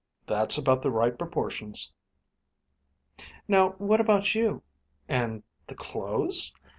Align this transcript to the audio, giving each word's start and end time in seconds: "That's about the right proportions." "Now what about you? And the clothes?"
"That's 0.25 0.57
about 0.57 0.81
the 0.81 0.89
right 0.89 1.15
proportions." 1.15 1.93
"Now 3.47 3.73
what 3.77 4.01
about 4.01 4.33
you? 4.33 4.63
And 5.07 5.43
the 5.67 5.75
clothes?" 5.75 6.55